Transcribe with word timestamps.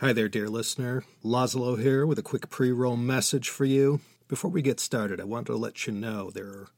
Hi 0.00 0.14
there, 0.14 0.30
dear 0.30 0.48
listener. 0.48 1.04
Laszlo 1.22 1.78
here 1.78 2.06
with 2.06 2.18
a 2.18 2.22
quick 2.22 2.48
pre 2.48 2.72
roll 2.72 2.96
message 2.96 3.50
for 3.50 3.66
you. 3.66 4.00
Before 4.28 4.50
we 4.50 4.62
get 4.62 4.80
started, 4.80 5.20
I 5.20 5.24
want 5.24 5.46
to 5.48 5.56
let 5.56 5.86
you 5.86 5.92
know 5.92 6.30
there 6.30 6.46
are 6.46 6.68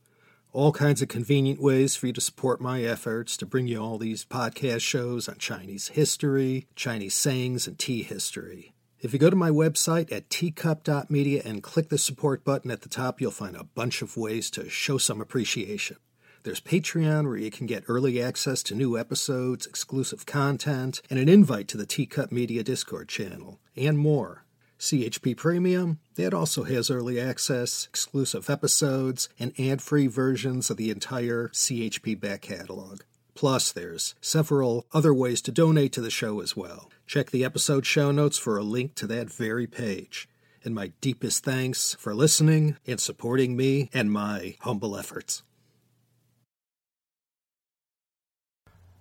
all 0.52 0.72
kinds 0.72 1.02
of 1.02 1.06
convenient 1.06 1.62
ways 1.62 1.94
for 1.94 2.08
you 2.08 2.12
to 2.14 2.20
support 2.20 2.60
my 2.60 2.82
efforts 2.82 3.36
to 3.36 3.46
bring 3.46 3.68
you 3.68 3.78
all 3.78 3.96
these 3.96 4.24
podcast 4.24 4.80
shows 4.80 5.28
on 5.28 5.38
Chinese 5.38 5.90
history, 5.90 6.66
Chinese 6.74 7.14
sayings, 7.14 7.68
and 7.68 7.78
tea 7.78 8.02
history. 8.02 8.74
If 8.98 9.12
you 9.12 9.20
go 9.20 9.30
to 9.30 9.36
my 9.36 9.50
website 9.50 10.10
at 10.10 10.28
teacup.media 10.28 11.42
and 11.44 11.62
click 11.62 11.90
the 11.90 11.98
support 11.98 12.44
button 12.44 12.72
at 12.72 12.80
the 12.80 12.88
top, 12.88 13.20
you'll 13.20 13.30
find 13.30 13.54
a 13.54 13.62
bunch 13.62 14.02
of 14.02 14.16
ways 14.16 14.50
to 14.50 14.68
show 14.68 14.98
some 14.98 15.20
appreciation. 15.20 15.96
There's 16.44 16.60
Patreon, 16.60 17.26
where 17.26 17.36
you 17.36 17.52
can 17.52 17.68
get 17.68 17.84
early 17.86 18.20
access 18.20 18.64
to 18.64 18.74
new 18.74 18.98
episodes, 18.98 19.64
exclusive 19.64 20.26
content, 20.26 21.00
and 21.08 21.20
an 21.20 21.28
invite 21.28 21.68
to 21.68 21.76
the 21.76 21.86
Teacup 21.86 22.32
Media 22.32 22.64
Discord 22.64 23.08
channel, 23.08 23.60
and 23.76 23.96
more. 23.96 24.44
CHP 24.80 25.36
Premium, 25.36 26.00
that 26.16 26.34
also 26.34 26.64
has 26.64 26.90
early 26.90 27.20
access, 27.20 27.86
exclusive 27.86 28.50
episodes, 28.50 29.28
and 29.38 29.52
ad 29.60 29.80
free 29.80 30.08
versions 30.08 30.68
of 30.68 30.76
the 30.78 30.90
entire 30.90 31.46
CHP 31.50 32.18
back 32.18 32.40
catalog. 32.40 33.02
Plus, 33.36 33.70
there's 33.70 34.16
several 34.20 34.86
other 34.92 35.14
ways 35.14 35.42
to 35.42 35.52
donate 35.52 35.92
to 35.92 36.00
the 36.00 36.10
show 36.10 36.40
as 36.40 36.56
well. 36.56 36.90
Check 37.06 37.30
the 37.30 37.44
episode 37.44 37.86
show 37.86 38.10
notes 38.10 38.36
for 38.36 38.58
a 38.58 38.64
link 38.64 38.96
to 38.96 39.06
that 39.06 39.30
very 39.30 39.68
page. 39.68 40.28
And 40.64 40.74
my 40.74 40.88
deepest 41.00 41.44
thanks 41.44 41.94
for 41.94 42.16
listening 42.16 42.78
and 42.84 42.98
supporting 42.98 43.56
me 43.56 43.90
and 43.94 44.10
my 44.10 44.56
humble 44.62 44.96
efforts. 44.96 45.44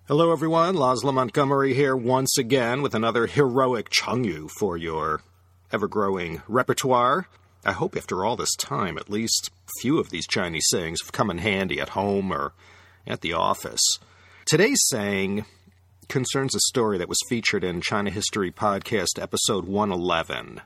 Hello, 0.08 0.32
everyone. 0.32 0.74
Laszlo 0.74 1.14
Montgomery 1.14 1.74
here 1.74 1.96
once 1.96 2.36
again 2.36 2.82
with 2.82 2.92
another 2.92 3.28
heroic 3.28 3.88
Chengyu 3.88 4.50
for 4.50 4.76
your 4.76 5.22
ever 5.70 5.86
growing 5.86 6.42
repertoire. 6.48 7.28
I 7.64 7.70
hope 7.70 7.96
after 7.96 8.24
all 8.24 8.34
this 8.34 8.52
time, 8.56 8.98
at 8.98 9.08
least 9.08 9.50
few 9.80 10.00
of 10.00 10.10
these 10.10 10.26
Chinese 10.26 10.66
sayings 10.70 11.00
have 11.02 11.12
come 11.12 11.30
in 11.30 11.38
handy 11.38 11.80
at 11.80 11.90
home 11.90 12.32
or 12.32 12.52
at 13.06 13.20
the 13.20 13.32
office. 13.32 13.80
Today's 14.44 14.82
saying 14.88 15.44
concerns 16.08 16.56
a 16.56 16.60
story 16.66 16.98
that 16.98 17.08
was 17.08 17.20
featured 17.28 17.62
in 17.62 17.80
China 17.80 18.10
History 18.10 18.50
Podcast 18.50 19.22
episode 19.22 19.66
111 19.66 20.62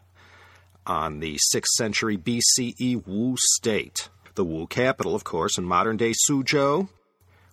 on 0.86 1.20
the 1.20 1.38
6th 1.54 1.74
century 1.76 2.16
BCE 2.16 3.06
Wu 3.06 3.36
state. 3.38 4.08
The 4.34 4.46
Wu 4.46 4.66
capital, 4.66 5.14
of 5.14 5.24
course, 5.24 5.58
in 5.58 5.64
modern 5.64 5.98
day 5.98 6.14
Suzhou, 6.26 6.88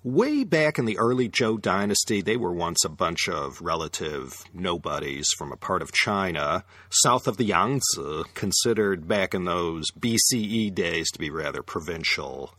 Way 0.04 0.44
back 0.44 0.78
in 0.78 0.84
the 0.84 0.98
early 0.98 1.30
Zhou 1.30 1.62
dynasty, 1.62 2.20
they 2.20 2.36
were 2.36 2.52
once 2.52 2.84
a 2.84 2.90
bunch 2.90 3.30
of 3.30 3.62
relative 3.62 4.44
nobodies 4.54 5.30
from 5.38 5.54
a 5.54 5.56
part 5.56 5.82
of 5.82 5.94
China, 5.94 6.66
south 6.90 7.26
of 7.26 7.38
the 7.38 7.45
Yangtze, 7.45 8.26
considered 8.34 9.08
back 9.08 9.34
in 9.34 9.45
those 9.45 9.92
BCE 9.92 10.76
days 10.76 11.10
to 11.12 11.20
be 11.20 11.30
rather 11.30 11.64
provincial, 11.64 12.54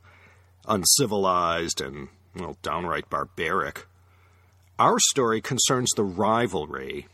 uncivilized, 0.67 1.83
and, 1.83 2.09
well, 2.35 2.57
downright 2.63 3.11
barbaric. 3.11 3.85
Our 4.79 4.99
story 4.99 5.43
concerns 5.43 5.91
the 5.91 6.03
rivalry 6.03 7.09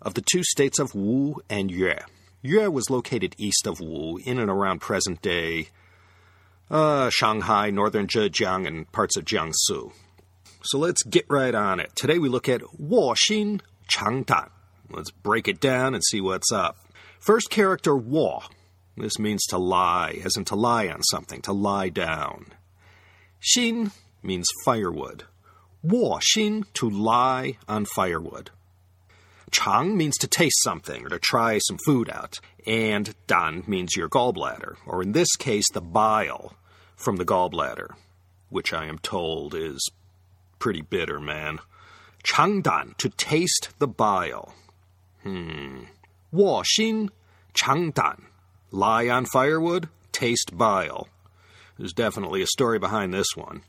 of 0.00 0.14
the 0.14 0.22
two 0.22 0.44
states 0.44 0.78
of 0.78 0.94
Wu 0.94 1.42
and 1.50 1.72
Yue. 1.72 1.96
Yue 2.40 2.70
was 2.70 2.88
located 2.88 3.34
east 3.36 3.66
of 3.66 3.80
Wu, 3.80 4.16
in 4.24 4.38
and 4.38 4.48
around 4.48 4.80
present 4.80 5.20
day 5.22 5.70
uh, 6.70 7.10
Shanghai, 7.10 7.70
northern 7.70 8.06
Zhejiang, 8.06 8.66
and 8.66 8.90
parts 8.92 9.16
of 9.16 9.24
Jiangsu. 9.24 9.92
So 10.62 10.78
let's 10.78 11.02
get 11.02 11.26
right 11.28 11.54
on 11.54 11.80
it. 11.80 11.94
Today 11.94 12.18
we 12.18 12.28
look 12.28 12.48
at 12.48 12.62
Woxin 12.80 13.60
Changdan. 13.88 14.50
Let's 14.90 15.10
break 15.10 15.48
it 15.48 15.60
down 15.60 15.94
and 15.94 16.02
see 16.04 16.20
what's 16.20 16.52
up. 16.52 16.76
First 17.20 17.50
character, 17.50 17.96
Wo. 17.96 18.42
This 18.96 19.18
means 19.18 19.44
to 19.46 19.58
lie, 19.58 20.20
as 20.24 20.36
in 20.36 20.44
to 20.46 20.54
lie 20.54 20.88
on 20.88 21.02
something, 21.02 21.42
to 21.42 21.52
lie 21.52 21.88
down. 21.88 22.46
Xin 23.42 23.90
means 24.22 24.46
firewood. 24.64 25.24
Wo 25.82 26.18
Xin, 26.18 26.64
to 26.74 26.88
lie 26.88 27.58
on 27.68 27.84
firewood. 27.84 28.50
Chang 29.54 29.96
means 29.96 30.16
to 30.18 30.26
taste 30.26 30.60
something 30.64 31.06
or 31.06 31.10
to 31.10 31.18
try 31.20 31.58
some 31.58 31.78
food 31.86 32.10
out. 32.10 32.40
And 32.66 33.14
Dan 33.28 33.62
means 33.68 33.94
your 33.96 34.08
gallbladder, 34.08 34.74
or 34.84 35.00
in 35.00 35.12
this 35.12 35.36
case, 35.36 35.70
the 35.72 35.80
bile 35.80 36.54
from 36.96 37.16
the 37.16 37.24
gallbladder, 37.24 37.94
which 38.50 38.72
I 38.72 38.86
am 38.86 38.98
told 38.98 39.54
is 39.54 39.88
pretty 40.58 40.82
bitter, 40.82 41.20
man. 41.20 41.60
Changdan, 42.24 42.96
to 42.96 43.08
taste 43.10 43.68
the 43.78 43.86
bile. 43.86 44.54
Hmm. 45.22 45.84
Chang 46.64 47.10
Changdan, 47.54 48.22
lie 48.72 49.08
on 49.08 49.24
firewood, 49.24 49.88
taste 50.10 50.56
bile. 50.56 51.06
There's 51.78 51.92
definitely 51.92 52.42
a 52.42 52.48
story 52.48 52.80
behind 52.80 53.14
this 53.14 53.36
one. 53.36 53.62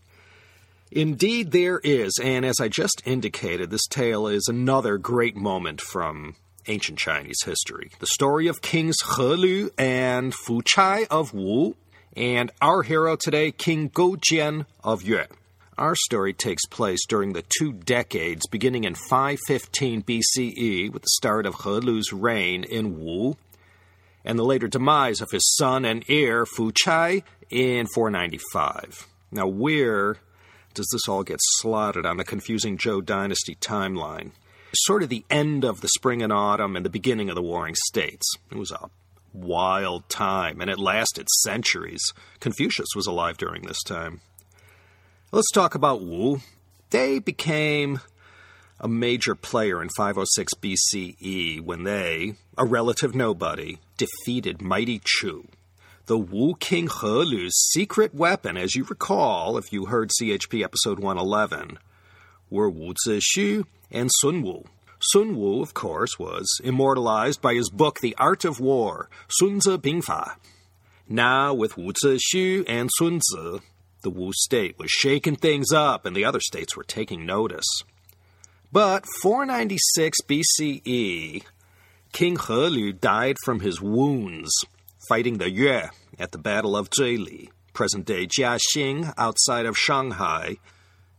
Indeed, 0.95 1.51
there 1.51 1.81
is, 1.83 2.17
and 2.23 2.45
as 2.45 2.61
I 2.61 2.69
just 2.69 3.01
indicated, 3.03 3.69
this 3.69 3.85
tale 3.85 4.27
is 4.27 4.47
another 4.47 4.97
great 4.97 5.35
moment 5.35 5.81
from 5.81 6.37
ancient 6.67 6.97
Chinese 6.97 7.43
history. 7.45 7.91
The 7.99 8.07
story 8.07 8.47
of 8.47 8.61
Kings 8.61 8.95
He 9.17 9.21
Lu 9.21 9.71
and 9.77 10.33
Fu 10.33 10.61
Chai 10.61 11.05
of 11.11 11.33
Wu, 11.33 11.75
and 12.15 12.49
our 12.61 12.81
hero 12.81 13.17
today, 13.17 13.51
King 13.51 13.89
Goujian 13.89 14.67
of 14.85 15.03
Yue. 15.03 15.25
Our 15.77 15.95
story 15.97 16.31
takes 16.31 16.65
place 16.67 17.05
during 17.05 17.33
the 17.33 17.43
two 17.59 17.73
decades 17.73 18.47
beginning 18.47 18.85
in 18.85 18.95
515 18.95 20.01
BCE 20.01 20.93
with 20.93 21.01
the 21.01 21.09
start 21.09 21.45
of 21.45 21.55
He 21.55 21.71
Lu's 21.71 22.13
reign 22.13 22.63
in 22.63 23.03
Wu 23.03 23.35
and 24.23 24.39
the 24.39 24.45
later 24.45 24.69
demise 24.69 25.19
of 25.19 25.31
his 25.31 25.55
son 25.57 25.83
and 25.83 26.05
heir 26.07 26.45
Fu 26.45 26.71
Chai 26.71 27.23
in 27.49 27.85
495. 27.87 29.09
Now, 29.33 29.47
where 29.47 30.15
does 30.75 30.89
this 30.91 31.07
all 31.07 31.23
get 31.23 31.39
slotted 31.41 32.05
on 32.05 32.17
the 32.17 32.23
confusing 32.23 32.77
Zhou 32.77 33.03
dynasty 33.03 33.55
timeline? 33.55 34.31
Sort 34.75 35.01
of 35.01 35.09
the 35.09 35.25
end 35.29 35.63
of 35.63 35.81
the 35.81 35.87
spring 35.87 36.21
and 36.21 36.31
autumn 36.31 36.75
and 36.75 36.85
the 36.85 36.89
beginning 36.89 37.29
of 37.29 37.35
the 37.35 37.41
Warring 37.41 37.75
States. 37.87 38.29
It 38.51 38.57
was 38.57 38.71
a 38.71 38.89
wild 39.33 40.07
time, 40.09 40.61
and 40.61 40.69
it 40.69 40.77
lasted 40.77 41.27
centuries. 41.43 42.01
Confucius 42.39 42.89
was 42.95 43.07
alive 43.07 43.37
during 43.37 43.63
this 43.63 43.81
time. 43.83 44.19
Let's 45.31 45.51
talk 45.51 45.75
about 45.75 46.01
Wu. 46.01 46.41
They 46.89 47.19
became 47.19 48.01
a 48.79 48.87
major 48.87 49.33
player 49.33 49.81
in 49.81 49.89
506 49.95 50.53
BCE 50.55 51.61
when 51.61 51.83
they, 51.83 52.35
a 52.57 52.65
relative 52.65 53.15
nobody, 53.15 53.79
defeated 53.97 54.61
mighty 54.61 55.01
Chu. 55.03 55.47
The 56.07 56.19
Wu 56.19 56.53
King 56.59 56.87
He 56.87 57.07
Lu's 57.07 57.55
secret 57.71 58.13
weapon, 58.13 58.57
as 58.57 58.75
you 58.75 58.83
recall 58.83 59.57
if 59.57 59.73
you 59.73 59.85
heard 59.85 60.11
CHP 60.11 60.63
episode 60.63 60.99
111, 60.99 61.79
were 62.47 62.69
Wu 62.69 62.93
Zixu 63.07 63.65
and 63.89 64.11
Sun 64.21 64.43
Wu. 64.43 64.65
Sun 64.99 65.35
Wu, 65.35 65.63
of 65.63 65.73
course, 65.73 66.19
was 66.19 66.61
immortalized 66.63 67.41
by 67.41 67.55
his 67.55 67.71
book 67.71 68.01
The 68.01 68.15
Art 68.19 68.45
of 68.45 68.59
War, 68.59 69.09
Sun 69.29 69.61
Zi 69.61 69.77
Bingfa. 69.77 70.35
Now, 71.09 71.55
with 71.55 71.75
Wu 71.75 71.91
Zixu 71.91 72.63
and 72.67 72.91
Sun 72.99 73.21
Zi, 73.21 73.61
the 74.03 74.11
Wu 74.11 74.31
state 74.31 74.77
was 74.77 74.91
shaking 74.91 75.37
things 75.37 75.73
up 75.73 76.05
and 76.05 76.15
the 76.15 76.25
other 76.25 76.39
states 76.39 76.77
were 76.77 76.83
taking 76.83 77.25
notice. 77.25 77.81
But 78.71 79.07
496 79.23 80.19
BCE, 80.27 81.43
King 82.11 82.37
He 82.37 82.53
Lu 82.53 82.93
died 82.93 83.37
from 83.43 83.61
his 83.61 83.81
wounds 83.81 84.51
fighting 85.07 85.37
the 85.37 85.49
Yue 85.49 85.81
at 86.19 86.31
the 86.31 86.37
Battle 86.37 86.75
of 86.75 86.89
Zheili, 86.89 87.49
present 87.73 88.05
day 88.05 88.27
Jiaxing, 88.27 89.13
outside 89.17 89.65
of 89.65 89.77
Shanghai, 89.77 90.57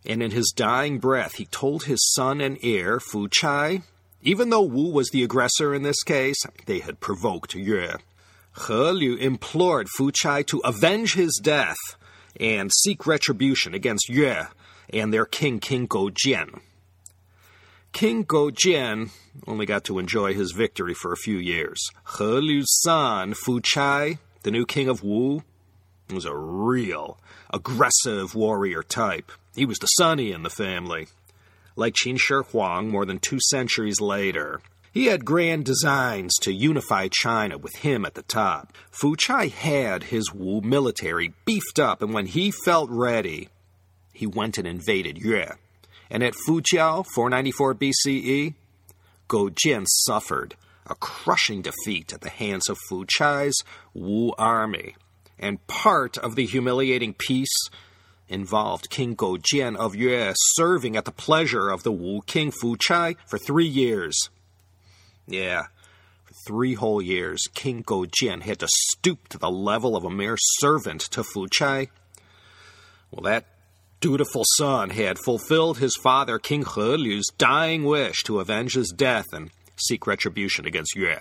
and 0.04 0.22
in 0.22 0.30
his 0.30 0.52
dying 0.54 0.98
breath, 0.98 1.34
he 1.34 1.47
told 1.47 1.84
his 1.84 2.12
son 2.14 2.41
and 2.41 2.58
heir, 2.62 3.00
Fu 3.00 3.28
Chai, 3.28 3.82
even 4.22 4.50
though 4.50 4.62
Wu 4.62 4.91
was 4.91 5.10
the 5.10 5.22
aggressor 5.22 5.75
in 5.75 5.82
this 5.82 6.02
case, 6.02 6.43
they 6.66 6.81
had 6.81 7.00
provoked 7.00 7.55
Yue. 7.55 7.93
He 8.66 8.72
Lu 8.72 9.16
implored 9.16 9.88
Fu 9.96 10.11
Chai 10.11 10.43
to 10.44 10.61
avenge 10.64 11.14
his 11.14 11.38
death 11.43 11.76
and 12.40 12.70
seek 12.72 13.06
retribution 13.06 13.75
against 13.75 14.08
Yue 14.08 14.46
and 14.93 15.12
their 15.12 15.26
king, 15.26 15.61
King 15.61 15.87
Goujian. 15.87 16.61
King 17.96 18.26
Goujian 18.26 19.08
only 19.46 19.64
got 19.64 19.84
to 19.84 19.98
enjoy 19.98 20.34
his 20.34 20.52
victory 20.52 20.93
for 20.93 21.14
a 21.14 21.16
few 21.16 21.38
years. 21.38 21.81
He 22.19 23.34
Fu 23.34 23.58
Chai, 23.62 24.19
the 24.43 24.50
new 24.50 24.66
king 24.66 24.87
of 24.87 25.02
Wu, 25.02 25.43
was 26.12 26.26
a 26.26 26.37
real 26.37 27.19
aggressive 27.54 28.34
warrior 28.34 28.82
type. 28.82 29.32
He 29.54 29.64
was 29.64 29.78
the 29.78 29.87
sonny 29.87 30.31
in 30.31 30.43
the 30.43 30.50
family. 30.50 31.08
Like 31.75 31.94
Qin 31.94 32.20
Shi 32.20 32.34
Huang 32.34 32.90
more 32.90 33.06
than 33.06 33.19
two 33.19 33.38
centuries 33.48 33.99
later, 33.99 34.60
he 34.92 35.06
had 35.06 35.25
grand 35.25 35.64
designs 35.64 36.34
to 36.42 36.52
unify 36.52 37.08
China 37.10 37.56
with 37.56 37.76
him 37.76 38.04
at 38.04 38.12
the 38.12 38.25
top. 38.25 38.75
Fu 38.90 39.16
Chai 39.16 39.46
had 39.46 40.02
his 40.02 40.34
Wu 40.34 40.60
military 40.60 41.32
beefed 41.46 41.78
up, 41.78 42.02
and 42.02 42.12
when 42.12 42.26
he 42.26 42.50
felt 42.50 42.90
ready, 42.90 43.49
he 44.12 44.26
went 44.26 44.58
and 44.58 44.66
invaded 44.66 45.16
Yue. 45.16 45.46
And 46.11 46.23
at 46.23 46.35
Fujiao, 46.47 47.05
494 47.14 47.75
BCE, 47.75 48.55
Goujian 49.29 49.87
suffered 49.88 50.55
a 50.87 50.94
crushing 50.94 51.62
defeat 51.62 52.12
at 52.12 52.20
the 52.20 52.31
hands 52.31 52.69
of 52.69 52.79
Fu 52.88 53.05
Chai's 53.05 53.64
Wu 53.93 54.32
army, 54.38 54.94
and 55.38 55.67
part 55.67 56.17
of 56.17 56.37
the 56.37 56.47
humiliating 56.47 57.12
peace 57.12 57.69
involved 58.29 58.91
King 58.91 59.17
Goujian 59.17 59.76
of 59.76 59.94
Yue 59.94 60.32
serving 60.35 60.97
at 60.97 61.05
the 61.05 61.12
pleasure 61.12 61.70
of 61.70 61.82
the 61.82 61.93
Wu 61.93 62.23
King 62.23 62.50
Fu 62.50 62.76
Chai 62.76 63.17
for 63.26 63.38
three 63.38 63.67
years. 63.67 64.31
Yeah, 65.26 65.64
for 66.25 66.35
three 66.47 66.75
whole 66.75 67.02
years, 67.02 67.43
King 67.55 67.82
Goujian 67.82 68.43
had 68.43 68.61
to 68.61 68.69
stoop 68.69 69.29
to 69.29 69.38
the 69.38 69.50
level 69.50 69.97
of 69.97 70.05
a 70.05 70.11
mere 70.11 70.37
servant 70.38 71.00
to 71.02 71.25
Fu 71.25 71.49
Chai. 71.49 71.88
Well, 73.11 73.23
that 73.23 73.47
dutiful 74.00 74.44
son 74.56 74.90
had 74.90 75.19
fulfilled 75.19 75.78
his 75.78 75.96
father 76.02 76.38
King 76.38 76.64
He 76.64 76.81
Lu's 76.81 77.26
dying 77.38 77.84
wish 77.84 78.22
to 78.25 78.40
avenge 78.40 78.75
his 78.75 78.93
death 78.94 79.26
and 79.32 79.50
seek 79.76 80.06
retribution 80.06 80.66
against 80.66 80.96
Yue. 80.96 81.16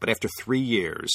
But 0.00 0.08
after 0.08 0.28
three 0.40 0.60
years, 0.60 1.12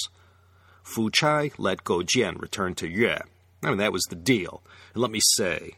Fu 0.84 1.10
Chai 1.10 1.52
let 1.58 1.84
Goujian 1.84 2.42
return 2.42 2.76
to 2.76 2.88
Yue. 2.88 3.18
I 3.64 3.70
mean, 3.70 3.78
that 3.78 3.94
was 3.94 4.04
the 4.10 4.16
deal. 4.16 4.62
And 4.94 5.02
let 5.02 5.12
me 5.12 5.20
say, 5.36 5.76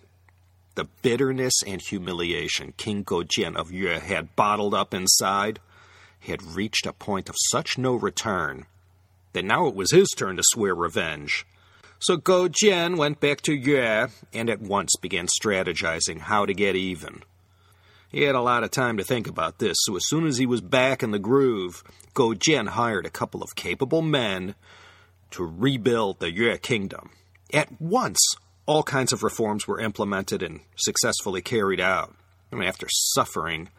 the 0.75 0.87
bitterness 1.01 1.53
and 1.67 1.81
humiliation 1.81 2.73
King 2.77 3.03
Goujian 3.03 3.55
of 3.55 3.71
Yue 3.71 3.99
had 3.99 4.35
bottled 4.35 4.73
up 4.73 4.93
inside 4.93 5.59
had 6.21 6.55
reached 6.55 6.85
a 6.85 6.93
point 6.93 7.29
of 7.29 7.35
such 7.51 7.77
no 7.77 7.93
return 7.93 8.65
that 9.33 9.43
now 9.45 9.67
it 9.67 9.75
was 9.75 9.91
his 9.91 10.07
turn 10.15 10.37
to 10.37 10.43
swear 10.45 10.73
revenge. 10.73 11.45
So 12.03 12.17
Goujian 12.17 12.97
went 12.97 13.21
back 13.21 13.39
to 13.43 13.53
Yue 13.53 14.09
and 14.33 14.49
at 14.49 14.59
once 14.59 14.93
began 15.01 15.27
strategizing 15.27 16.19
how 16.19 16.45
to 16.45 16.53
get 16.53 16.75
even. 16.75 17.23
He 18.09 18.23
had 18.23 18.35
a 18.35 18.41
lot 18.41 18.65
of 18.65 18.71
time 18.71 18.97
to 18.97 19.05
think 19.05 19.25
about 19.25 19.59
this, 19.59 19.77
so 19.79 19.95
as 19.95 20.05
soon 20.07 20.27
as 20.27 20.37
he 20.37 20.45
was 20.45 20.59
back 20.59 21.01
in 21.01 21.11
the 21.11 21.17
groove, 21.17 21.81
Goujian 22.13 22.67
hired 22.67 23.05
a 23.05 23.09
couple 23.09 23.41
of 23.41 23.55
capable 23.55 24.01
men 24.01 24.55
to 25.31 25.45
rebuild 25.45 26.19
the 26.19 26.29
Yue 26.29 26.57
kingdom. 26.57 27.11
At 27.53 27.81
once, 27.81 28.19
all 28.65 28.83
kinds 28.83 29.13
of 29.13 29.23
reforms 29.23 29.65
were 29.65 29.79
implemented 29.79 30.43
and 30.43 30.59
successfully 30.75 31.41
carried 31.41 31.79
out. 31.79 32.13
After 32.51 32.87
suffering 32.89 33.69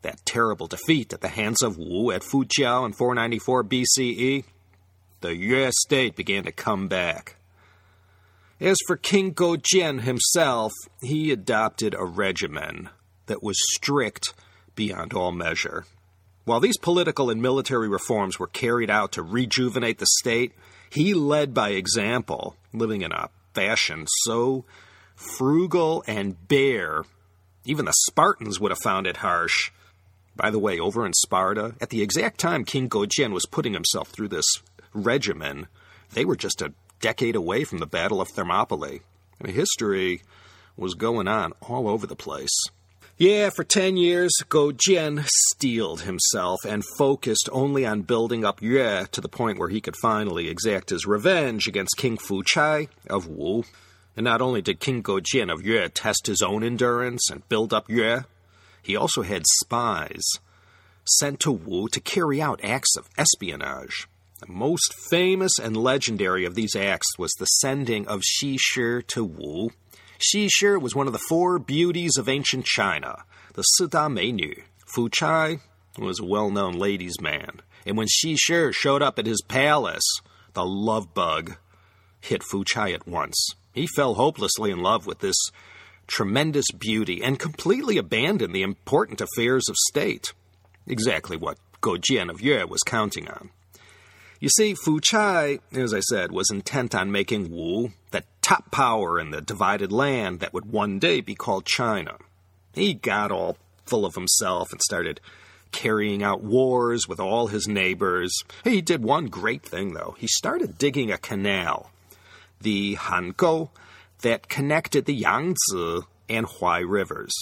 that 0.00 0.24
terrible 0.24 0.68
defeat 0.68 1.12
at 1.12 1.20
the 1.20 1.28
hands 1.28 1.62
of 1.62 1.76
Wu 1.76 2.12
at 2.12 2.22
Fujiao 2.22 2.86
in 2.86 2.94
494 2.94 3.62
BCE, 3.64 4.44
the 5.20 5.36
Yue 5.36 5.70
state 5.70 6.16
began 6.16 6.44
to 6.44 6.52
come 6.52 6.88
back. 6.88 7.34
As 8.60 8.76
for 8.88 8.96
King 8.96 9.34
Jian 9.34 10.00
himself, 10.00 10.72
he 11.00 11.30
adopted 11.30 11.94
a 11.94 12.04
regimen 12.04 12.88
that 13.26 13.40
was 13.42 13.56
strict 13.74 14.34
beyond 14.74 15.12
all 15.12 15.30
measure. 15.30 15.84
While 16.44 16.58
these 16.58 16.78
political 16.78 17.30
and 17.30 17.40
military 17.40 17.88
reforms 17.88 18.38
were 18.38 18.48
carried 18.48 18.90
out 18.90 19.12
to 19.12 19.22
rejuvenate 19.22 19.98
the 19.98 20.08
state, 20.18 20.54
he 20.90 21.14
led 21.14 21.54
by 21.54 21.70
example, 21.70 22.56
living 22.72 23.02
in 23.02 23.12
a 23.12 23.30
fashion 23.54 24.06
so 24.24 24.64
frugal 25.14 26.02
and 26.08 26.48
bare, 26.48 27.04
even 27.64 27.84
the 27.84 27.92
Spartans 28.08 28.58
would 28.58 28.72
have 28.72 28.82
found 28.82 29.06
it 29.06 29.18
harsh. 29.18 29.70
By 30.34 30.50
the 30.50 30.58
way, 30.58 30.80
over 30.80 31.06
in 31.06 31.12
Sparta, 31.12 31.76
at 31.80 31.90
the 31.90 32.02
exact 32.02 32.40
time 32.40 32.64
King 32.64 32.88
Jian 32.88 33.32
was 33.32 33.46
putting 33.46 33.74
himself 33.74 34.08
through 34.08 34.28
this 34.28 34.46
regimen, 34.92 35.68
they 36.12 36.24
were 36.24 36.36
just 36.36 36.60
a 36.60 36.72
decade 37.00 37.36
away 37.36 37.64
from 37.64 37.78
the 37.78 37.86
Battle 37.86 38.20
of 38.20 38.28
Thermopylae. 38.28 39.00
I 39.40 39.46
mean, 39.46 39.54
history 39.54 40.22
was 40.76 40.94
going 40.94 41.28
on 41.28 41.52
all 41.62 41.88
over 41.88 42.06
the 42.06 42.16
place. 42.16 42.56
Yeah, 43.16 43.50
for 43.50 43.64
10 43.64 43.96
years, 43.96 44.32
Goujian 44.48 45.26
steeled 45.50 46.02
himself 46.02 46.60
and 46.64 46.84
focused 46.96 47.48
only 47.50 47.84
on 47.84 48.02
building 48.02 48.44
up 48.44 48.62
Yue 48.62 49.06
to 49.10 49.20
the 49.20 49.28
point 49.28 49.58
where 49.58 49.68
he 49.68 49.80
could 49.80 49.96
finally 50.00 50.48
exact 50.48 50.90
his 50.90 51.04
revenge 51.04 51.66
against 51.66 51.96
King 51.96 52.16
Fu 52.16 52.44
Chai 52.44 52.88
of 53.10 53.26
Wu. 53.26 53.64
And 54.16 54.24
not 54.24 54.40
only 54.40 54.62
did 54.62 54.80
King 54.80 55.02
Goujian 55.02 55.52
of 55.52 55.64
Yue 55.66 55.88
test 55.88 56.26
his 56.26 56.42
own 56.42 56.62
endurance 56.62 57.28
and 57.30 57.48
build 57.48 57.72
up 57.72 57.90
Yue, 57.90 58.24
he 58.82 58.96
also 58.96 59.22
had 59.22 59.42
spies 59.60 60.24
sent 61.04 61.40
to 61.40 61.52
Wu 61.52 61.88
to 61.88 62.00
carry 62.00 62.40
out 62.40 62.60
acts 62.62 62.96
of 62.96 63.08
espionage. 63.16 64.07
The 64.40 64.52
most 64.52 64.94
famous 65.10 65.58
and 65.60 65.76
legendary 65.76 66.44
of 66.44 66.54
these 66.54 66.76
acts 66.76 67.18
was 67.18 67.32
the 67.32 67.46
sending 67.46 68.06
of 68.06 68.22
Xi 68.22 68.56
Shi 68.56 69.02
to 69.08 69.24
Wu. 69.24 69.70
Xi 70.18 70.48
Shi 70.48 70.76
was 70.76 70.94
one 70.94 71.08
of 71.08 71.12
the 71.12 71.24
four 71.28 71.58
beauties 71.58 72.16
of 72.16 72.28
ancient 72.28 72.64
China, 72.64 73.24
the 73.54 73.64
Sida 73.76 74.08
Meinü. 74.08 74.62
Fu 74.86 75.08
Chai 75.08 75.58
was 75.98 76.20
a 76.20 76.24
well 76.24 76.52
known 76.52 76.74
ladies' 76.74 77.20
man, 77.20 77.62
and 77.84 77.96
when 77.96 78.06
Xi 78.06 78.36
Shi 78.36 78.70
showed 78.70 79.02
up 79.02 79.18
at 79.18 79.26
his 79.26 79.42
palace, 79.42 80.06
the 80.52 80.64
love 80.64 81.14
bug 81.14 81.56
hit 82.20 82.44
Fu 82.44 82.62
Chai 82.64 82.92
at 82.92 83.08
once. 83.08 83.54
He 83.72 83.88
fell 83.88 84.14
hopelessly 84.14 84.70
in 84.70 84.78
love 84.78 85.04
with 85.04 85.18
this 85.18 85.50
tremendous 86.06 86.70
beauty 86.70 87.24
and 87.24 87.40
completely 87.40 87.98
abandoned 87.98 88.54
the 88.54 88.62
important 88.62 89.20
affairs 89.20 89.68
of 89.68 89.74
state. 89.90 90.32
Exactly 90.86 91.36
what 91.36 91.58
Goujian 91.82 92.30
of 92.30 92.40
Yue 92.40 92.66
was 92.68 92.82
counting 92.86 93.28
on. 93.28 93.50
You 94.40 94.48
see, 94.50 94.74
Fu 94.74 95.00
Chai, 95.00 95.58
as 95.72 95.92
I 95.92 96.00
said, 96.00 96.30
was 96.30 96.50
intent 96.50 96.94
on 96.94 97.10
making 97.10 97.50
Wu 97.50 97.90
the 98.12 98.22
top 98.40 98.70
power 98.70 99.18
in 99.18 99.30
the 99.30 99.40
divided 99.40 99.90
land 99.90 100.38
that 100.40 100.54
would 100.54 100.66
one 100.66 101.00
day 101.00 101.20
be 101.20 101.34
called 101.34 101.66
China. 101.66 102.16
He 102.72 102.94
got 102.94 103.32
all 103.32 103.56
full 103.84 104.06
of 104.06 104.14
himself 104.14 104.70
and 104.70 104.80
started 104.80 105.20
carrying 105.72 106.22
out 106.22 106.42
wars 106.42 107.08
with 107.08 107.18
all 107.18 107.48
his 107.48 107.66
neighbors. 107.66 108.32
He 108.62 108.80
did 108.80 109.02
one 109.02 109.26
great 109.26 109.62
thing, 109.62 109.94
though. 109.94 110.14
He 110.18 110.28
started 110.28 110.78
digging 110.78 111.10
a 111.10 111.18
canal, 111.18 111.90
the 112.60 112.94
Hangou, 112.96 113.70
that 114.20 114.48
connected 114.48 115.04
the 115.04 115.14
Yangtze 115.14 116.06
and 116.28 116.46
Huai 116.46 116.84
rivers. 116.88 117.32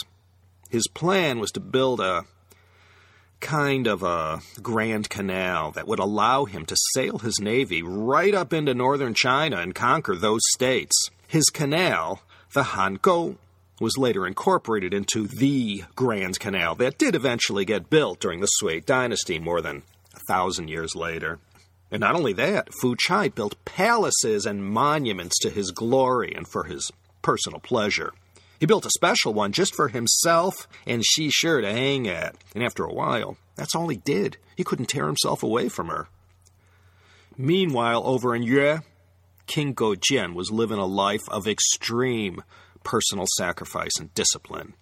His 0.71 0.89
plan 0.89 1.41
was 1.41 1.51
to 1.53 1.61
build 1.61 2.01
a 2.01 2.25
kind 3.41 3.87
of 3.87 4.03
a 4.03 4.41
Grand 4.63 5.09
Canal 5.09 5.71
that 5.73 5.87
would 5.87 5.99
allow 5.99 6.45
him 6.45 6.65
to 6.67 6.77
sail 6.95 7.19
his 7.19 7.39
navy 7.41 7.83
right 7.83 8.35
up 8.35 8.53
into 8.53 8.75
northern 8.75 9.15
China 9.15 9.59
and 9.59 9.75
conquer 9.75 10.17
those 10.17 10.43
states. 10.55 11.11
His 11.29 11.51
canal, 11.51 12.23
the 12.55 12.63
Hangou, 12.63 13.37
was 13.81 13.99
later 13.99 14.27
incorporated 14.27 14.95
into 14.95 15.27
the 15.27 15.85
Grand 15.95 16.39
Canal 16.39 16.75
that 16.77 16.99
did 16.99 17.15
eventually 17.15 17.65
get 17.65 17.91
built 17.91 18.21
during 18.21 18.41
the 18.41 18.47
Sui 18.47 18.81
dynasty 18.81 19.39
more 19.39 19.61
than 19.61 19.83
a 20.15 20.21
thousand 20.29 20.69
years 20.69 20.95
later. 20.95 21.39
And 21.91 22.01
not 22.01 22.15
only 22.15 22.33
that, 22.35 22.73
Fu 22.81 22.97
Chai 22.97 23.29
built 23.29 23.63
palaces 23.65 24.47
and 24.47 24.65
monuments 24.65 25.39
to 25.41 25.51
his 25.51 25.71
glory 25.71 26.33
and 26.35 26.49
for 26.49 26.65
his 26.65 26.91
personal 27.23 27.61
pleasure. 27.61 28.13
He 28.59 28.67
built 28.67 28.87
a 28.87 28.91
special 28.91 29.35
one 29.35 29.53
just 29.53 29.75
for 29.75 29.89
himself 29.89 30.69
and 30.87 31.05
Xi 31.05 31.31
Shi 31.31 31.61
to 31.61 31.73
hang 31.73 32.09
at, 32.09 32.37
and 32.55 32.65
after 32.65 32.85
a 32.85 32.93
while, 32.93 33.37
that's 33.55 33.75
all 33.75 33.89
he 33.89 33.97
did. 33.97 34.37
He 34.57 34.65
couldn't 34.65 34.89
tear 34.89 35.07
himself 35.07 35.43
away 35.43 35.69
from 35.69 35.89
her. 35.89 36.09
Meanwhile, 37.37 38.03
over 38.07 38.35
in 38.35 38.43
Yue, 38.43 38.81
King 39.47 39.75
Goujian 39.75 40.35
was 40.35 40.51
living 40.51 40.79
a 40.79 40.87
life 40.87 41.29
of 41.29 41.47
extreme 41.47 42.43
personal 42.83 43.27
sacrifice 43.37 43.93
and 43.99 44.13
discipline. 44.15 44.75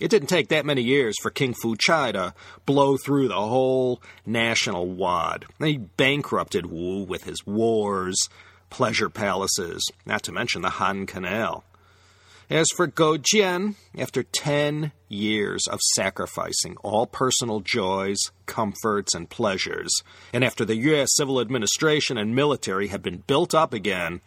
It 0.00 0.10
didn't 0.10 0.28
take 0.28 0.48
that 0.48 0.66
many 0.66 0.82
years 0.82 1.16
for 1.22 1.30
King 1.30 1.54
Fu 1.54 1.76
Chai 1.76 2.12
to 2.12 2.34
blow 2.66 2.96
through 2.96 3.28
the 3.28 3.34
whole 3.34 4.02
national 4.26 4.88
wad. 4.88 5.46
He 5.60 5.78
bankrupted 5.78 6.66
Wu 6.66 7.04
with 7.04 7.24
his 7.24 7.46
wars, 7.46 8.28
pleasure 8.68 9.08
palaces, 9.08 9.88
not 10.04 10.22
to 10.24 10.32
mention 10.32 10.62
the 10.62 10.70
Han 10.70 11.06
Canal. 11.06 11.64
As 12.52 12.66
for 12.76 12.86
Goujian, 12.86 13.76
after 13.96 14.22
10 14.22 14.92
years 15.08 15.62
of 15.70 15.80
sacrificing 15.94 16.76
all 16.82 17.06
personal 17.06 17.60
joys, 17.60 18.18
comforts, 18.44 19.14
and 19.14 19.30
pleasures, 19.30 19.90
and 20.34 20.44
after 20.44 20.66
the 20.66 20.76
Yue's 20.76 21.16
civil 21.16 21.40
administration 21.40 22.18
and 22.18 22.34
military 22.34 22.88
had 22.88 23.02
been 23.02 23.24
built 23.26 23.54
up 23.54 23.72
again, 23.72 24.20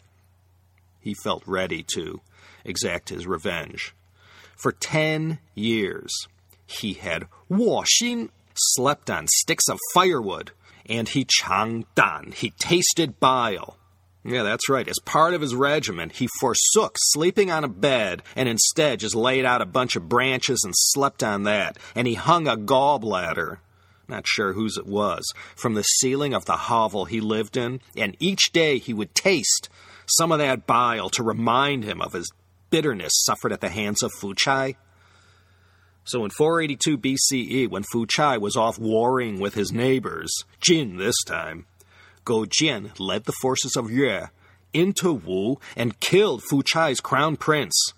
he 0.98 1.14
felt 1.22 1.46
ready 1.46 1.84
to 1.94 2.20
exact 2.64 3.10
his 3.10 3.28
revenge. 3.28 3.94
For 4.56 4.72
10 4.72 5.38
years, 5.54 6.12
he 6.66 6.94
had 6.94 7.28
Xin, 7.48 8.30
slept 8.56 9.08
on 9.08 9.28
sticks 9.28 9.68
of 9.68 9.78
firewood, 9.94 10.50
and 10.86 11.08
he 11.08 11.24
chang 11.28 11.86
dan, 11.94 12.32
he 12.34 12.50
tasted 12.58 13.20
bile. 13.20 13.76
Yeah, 14.26 14.42
that's 14.42 14.68
right. 14.68 14.88
As 14.88 14.98
part 15.04 15.34
of 15.34 15.40
his 15.40 15.54
regimen, 15.54 16.10
he 16.10 16.28
forsook 16.40 16.96
sleeping 16.98 17.52
on 17.52 17.62
a 17.62 17.68
bed 17.68 18.24
and 18.34 18.48
instead 18.48 18.98
just 18.98 19.14
laid 19.14 19.44
out 19.44 19.62
a 19.62 19.66
bunch 19.66 19.94
of 19.94 20.08
branches 20.08 20.62
and 20.64 20.74
slept 20.76 21.22
on 21.22 21.44
that. 21.44 21.78
And 21.94 22.08
he 22.08 22.14
hung 22.14 22.48
a 22.48 22.56
gallbladder, 22.56 23.58
not 24.08 24.26
sure 24.26 24.52
whose 24.52 24.76
it 24.76 24.86
was, 24.86 25.32
from 25.54 25.74
the 25.74 25.84
ceiling 25.84 26.34
of 26.34 26.44
the 26.44 26.56
hovel 26.56 27.04
he 27.04 27.20
lived 27.20 27.56
in. 27.56 27.80
And 27.96 28.16
each 28.18 28.50
day 28.52 28.78
he 28.78 28.92
would 28.92 29.14
taste 29.14 29.68
some 30.06 30.32
of 30.32 30.40
that 30.40 30.66
bile 30.66 31.08
to 31.10 31.22
remind 31.22 31.84
him 31.84 32.00
of 32.00 32.12
his 32.12 32.28
bitterness 32.70 33.12
suffered 33.24 33.52
at 33.52 33.60
the 33.60 33.68
hands 33.68 34.02
of 34.02 34.10
Fu 34.12 34.34
Chai. 34.34 34.74
So 36.02 36.24
in 36.24 36.30
482 36.30 36.98
BCE, 36.98 37.68
when 37.68 37.84
Fu 37.92 38.06
Chai 38.06 38.38
was 38.38 38.56
off 38.56 38.76
warring 38.76 39.38
with 39.38 39.54
his 39.54 39.70
neighbors, 39.70 40.32
Jin 40.60 40.96
this 40.96 41.16
time, 41.24 41.66
Goujian 42.26 42.90
led 42.98 43.24
the 43.24 43.32
forces 43.40 43.76
of 43.76 43.90
Yue 43.90 44.24
into 44.72 45.12
Wu 45.12 45.58
and 45.76 45.98
killed 46.00 46.42
Fu 46.42 46.62
Chai's 46.62 47.00
crown 47.00 47.36
prince. 47.36 47.94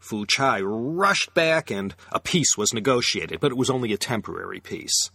Fu 0.00 0.26
Chai 0.26 0.60
rushed 0.60 1.32
back 1.34 1.70
and 1.70 1.94
a 2.10 2.18
peace 2.18 2.56
was 2.56 2.72
negotiated, 2.72 3.38
but 3.38 3.52
it 3.52 3.56
was 3.56 3.70
only 3.70 3.92
a 3.92 3.98
temporary 3.98 4.58
peace. 4.58 5.10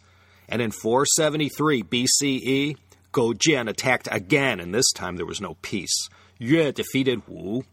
And 0.48 0.62
in 0.62 0.72
473 0.72 1.84
BCE, 1.84 2.77
Goujian 3.12 3.67
attacked 3.67 4.08
again, 4.12 4.62
and 4.62 4.74
this 4.74 4.89
time 4.94 5.17
there 5.17 5.25
was 5.25 5.41
no 5.41 5.58
peace. 5.62 6.08
Yue 6.39 6.72
defeated 6.72 7.24
Wu. 7.27 7.63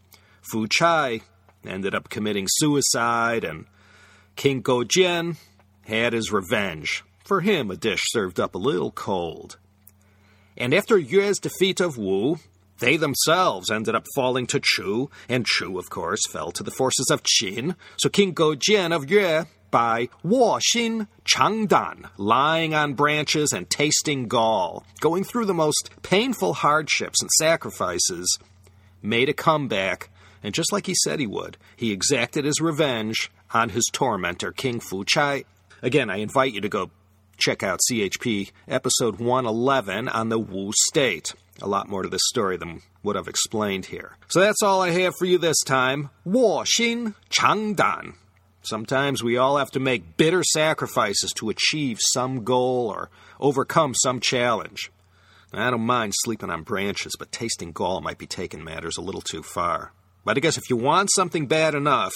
Fu 0.41 0.67
Chai 0.67 1.21
ended 1.65 1.95
up 1.95 2.09
committing 2.09 2.47
suicide, 2.49 3.43
and 3.43 3.65
King 4.35 4.61
Goujian 4.61 5.37
had 5.85 6.13
his 6.13 6.31
revenge. 6.31 7.03
For 7.23 7.41
him, 7.41 7.71
a 7.71 7.77
dish 7.77 8.01
served 8.07 8.39
up 8.39 8.55
a 8.55 8.59
little 8.59 8.91
cold. 8.91 9.57
And 10.57 10.73
after 10.73 10.97
Yue's 10.97 11.39
defeat 11.39 11.79
of 11.79 11.97
Wu, 11.97 12.37
they 12.79 12.97
themselves 12.97 13.71
ended 13.71 13.95
up 13.95 14.05
falling 14.15 14.47
to 14.47 14.61
Chu, 14.61 15.09
and 15.29 15.45
Chu, 15.45 15.77
of 15.77 15.89
course, 15.89 16.21
fell 16.29 16.51
to 16.51 16.63
the 16.63 16.71
forces 16.71 17.09
of 17.09 17.23
Qin. 17.23 17.75
So 17.97 18.09
King 18.09 18.33
Gojian 18.33 18.93
of 18.93 19.09
Yue, 19.09 19.45
by 19.71 20.07
Wo 20.23 20.59
Xin 20.73 21.07
Changdan, 21.25 22.09
lying 22.17 22.73
on 22.73 22.93
branches 22.93 23.51
and 23.51 23.69
tasting 23.69 24.27
gall, 24.27 24.85
going 25.01 25.23
through 25.23 25.45
the 25.45 25.53
most 25.53 25.89
painful 26.01 26.53
hardships 26.53 27.21
and 27.21 27.29
sacrifices, 27.31 28.39
made 29.01 29.27
a 29.27 29.33
comeback, 29.33 30.09
and 30.41 30.53
just 30.53 30.71
like 30.71 30.85
he 30.85 30.95
said 30.95 31.19
he 31.19 31.27
would, 31.27 31.57
he 31.75 31.91
exacted 31.91 32.45
his 32.45 32.61
revenge 32.61 33.31
on 33.51 33.69
his 33.69 33.85
tormentor, 33.91 34.51
King 34.51 34.79
Fu 34.79 35.03
Chai. 35.03 35.43
Again, 35.81 36.09
I 36.09 36.17
invite 36.17 36.53
you 36.53 36.61
to 36.61 36.69
go 36.69 36.91
check 37.37 37.63
out 37.63 37.79
CHP 37.89 38.51
episode 38.67 39.19
111 39.19 40.09
on 40.09 40.29
the 40.29 40.39
Wu 40.39 40.71
State. 40.89 41.33
A 41.61 41.67
lot 41.67 41.87
more 41.87 42.03
to 42.03 42.09
this 42.09 42.21
story 42.25 42.57
than 42.57 42.81
what 43.01 43.15
I've 43.15 43.27
explained 43.27 43.85
here. 43.85 44.17
So 44.27 44.39
that's 44.39 44.61
all 44.61 44.81
I 44.81 44.91
have 44.91 45.15
for 45.17 45.25
you 45.25 45.37
this 45.37 45.61
time. 45.61 46.09
Wo 46.25 46.63
Xin 46.63 47.15
Changdan. 47.29 48.15
Sometimes 48.61 49.23
we 49.23 49.37
all 49.37 49.57
have 49.57 49.71
to 49.71 49.79
make 49.79 50.17
bitter 50.17 50.43
sacrifices 50.43 51.31
to 51.37 51.49
achieve 51.49 51.99
some 52.01 52.43
goal 52.43 52.87
or 52.89 53.09
overcome 53.39 53.93
some 53.93 54.19
challenge. 54.19 54.91
I 55.53 55.69
don't 55.69 55.81
mind 55.85 56.13
sleeping 56.15 56.49
on 56.49 56.63
branches, 56.63 57.15
but 57.17 57.31
tasting 57.31 57.71
gall 57.71 58.01
might 58.01 58.17
be 58.17 58.27
taking 58.27 58.63
matters 58.63 58.97
a 58.97 59.01
little 59.01 59.21
too 59.21 59.43
far. 59.43 59.93
But 60.25 60.35
I 60.35 60.39
guess 60.39 60.57
if 60.57 60.69
you 60.69 60.75
want 60.75 61.09
something 61.15 61.47
bad 61.47 61.75
enough, 61.75 62.13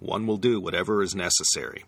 one 0.00 0.26
will 0.26 0.38
do 0.38 0.60
whatever 0.60 1.02
is 1.02 1.14
necessary. 1.14 1.84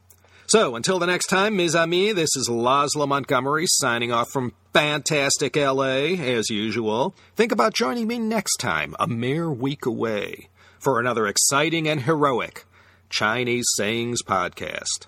So, 0.46 0.76
until 0.76 0.99
the 0.99 1.06
next 1.06 1.26
time, 1.26 1.56
mes 1.56 1.75
amis, 1.75 2.14
this 2.14 2.37
is 2.37 2.49
Laszlo 2.49 3.06
Montgomery 3.06 3.64
signing 3.66 4.12
off 4.12 4.30
from 4.30 4.52
fantastic 4.72 5.56
LA, 5.56 6.14
as 6.18 6.50
usual. 6.50 7.14
Think 7.37 7.52
about 7.52 7.75
joining 7.75 8.08
me 8.08 8.18
next 8.18 8.56
time, 8.56 8.94
a 8.99 9.06
mere 9.06 9.50
week 9.50 9.87
away, 9.87 10.49
for 10.78 10.99
another 10.99 11.26
exciting 11.26 11.88
and 11.88 12.02
heroic 12.02 12.64
Chinese 13.08 13.66
Sayings 13.76 14.22
podcast. 14.22 15.06